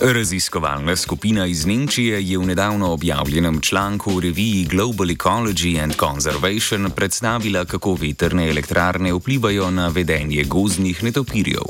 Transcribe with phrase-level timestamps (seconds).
[0.00, 6.90] Raziskovalna skupina iz Nemčije je v nedavno objavljenem članku v reviji Global Ecology and Conservation
[6.90, 11.62] predstavila, kako veterne elektrarne vplivajo na vedenje gozdnih netopirjev.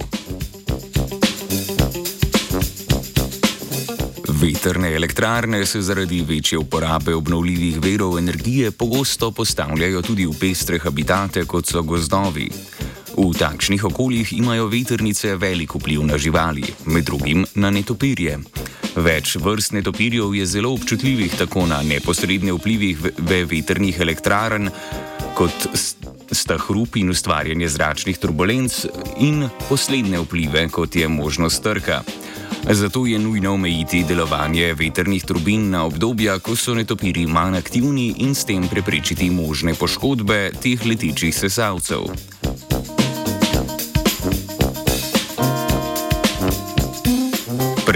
[4.28, 11.44] Veterne elektrarne se zaradi večje uporabe obnovljivih verov energije pogosto postavljajo tudi v pestre habitate,
[11.44, 12.50] kot so gozdovi.
[13.18, 18.36] V takšnih okoljih imajo veternice velik vpliv na živali, med drugim na netopirje.
[18.94, 24.70] Več vrst netopirjev je zelo občutljivih tako na neposredne vplive ve veternih elektrarn,
[25.34, 25.66] kot
[26.30, 28.84] sta hrup in ustvarjanje zračnih turbulenc,
[29.18, 32.04] in posledne vplive, kot je možnost trka.
[32.70, 38.34] Zato je nujno omejiti delovanje veternih turbin na obdobja, ko so netopiri manj aktivni in
[38.34, 42.37] s tem preprečiti možne poškodbe teh letečih sesalcev.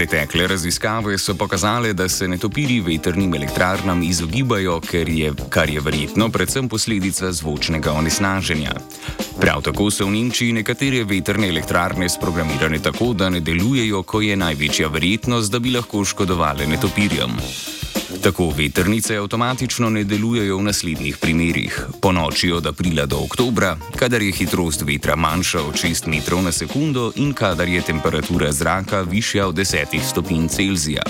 [0.03, 6.67] Pretekle raziskave so pokazale, da se netopiri veternim elektrarnam izogibajo, je, kar je verjetno predvsem
[6.69, 8.73] posledica zvočnega onesnaženja.
[9.39, 14.35] Prav tako so v Nemčiji nekatere veterne elektrarne sprogramirane tako, da ne delujejo, ko je
[14.35, 17.39] največja verjetnost, da bi lahko škodovali netopirjem.
[18.23, 24.21] Tako veternice avtomatično ne delujejo v naslednjih primerih: po noči od aprila do oktobra, kadar
[24.21, 29.47] je hitrost vetra manjša od 6 metrov na sekundo in kadar je temperatura zraka višja
[29.47, 31.03] od 10 stopinj Celzija.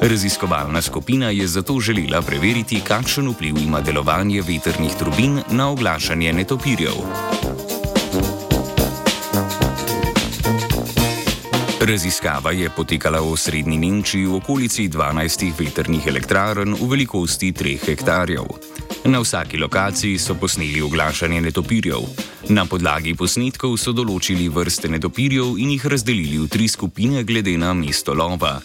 [0.00, 6.94] Raziskovalna skupina je zato želela preveriti, kakšen vpliv ima delovanje veternih turbin na oglašanje netopirjev.
[11.88, 18.44] Raziskava je potekala v srednji Nemčiji v okolici 12 veternih elektrarn v velikosti 3 hektarjev.
[19.08, 22.04] Na vsaki lokaciji so posneli oglašanje netopirjev.
[22.52, 27.72] Na podlagi posnetkov so določili vrste netopirjev in jih razdelili v tri skupine glede na
[27.72, 28.58] mesto lova.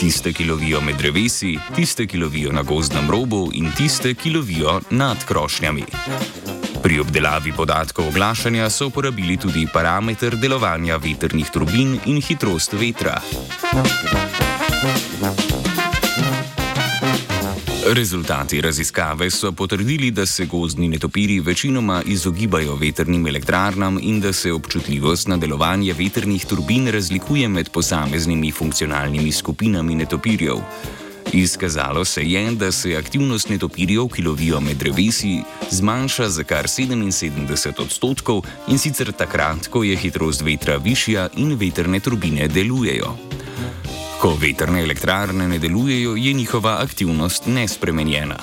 [0.00, 4.80] Tiste, ki lovijo med drevesi, tiste, ki lovijo na gozdnem robu in tiste, ki lovijo
[4.88, 6.59] nad krošnjami.
[6.82, 13.20] Pri obdelavi podatkov oglašanja so uporabili tudi parameter delovanja veternih turbin in hitrost vetra.
[17.92, 24.52] Rezultati raziskave so potrdili, da se gozdni netopiri večinoma izogibajo veternim elektrarnam in da se
[24.52, 30.56] občutljivost na delovanje veternih turbin razlikuje med posameznimi funkcionalnimi skupinami netopirjev.
[31.32, 37.82] Izkazalo se je, da se aktivnost netopirjev, ki lovijo med drevesi, zmanjša za kar 77
[37.82, 43.14] odstotkov in sicer takrat, ko je hitrost vetra višja in veterne turbine delujejo.
[44.20, 48.38] Ko veterne elektrarne ne delujejo, je njihova aktivnost nespremenjena.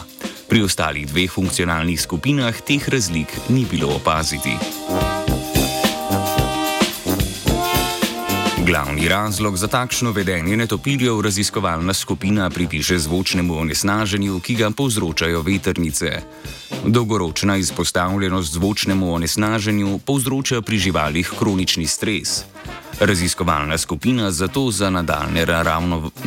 [0.47, 4.55] Pri ostalih dveh funkcionalnih skupinah teh razlik ni bilo opaziti.
[8.67, 16.21] Glavni razlog za takšno vedenje netopirjev raziskovalna skupina pripiše zvočnemu onesnaženju, ki ga povzročajo veternice.
[16.85, 22.43] Dolgoročna izpostavljenost zvočnemu onesnaženju povzroča pri živalih kronični stres.
[22.99, 25.45] Raziskovalna skupina zato za nadaljne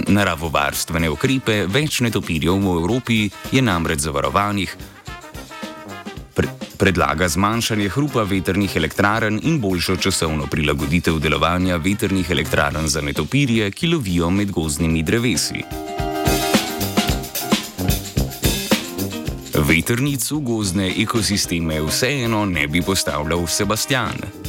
[0.08, 4.76] naravovarstvene ukrepe več netopirjev v Evropi je namreč zavarovanih
[6.80, 13.86] predlaga zmanjšanje hrupa veternih elektrarn in boljšo časovno prilagoditev delovanja veternih elektrarn za netopirje, ki
[13.86, 15.64] lovijo med gozdnimi drevesi.
[19.54, 24.39] Veternic v gozdne ekosisteme vseeno ne bi postavljal Sebastian.